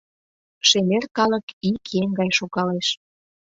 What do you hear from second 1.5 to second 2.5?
ик еҥ гай